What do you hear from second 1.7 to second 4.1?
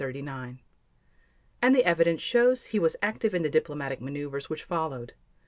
the evidence shows he was active in the diplomatic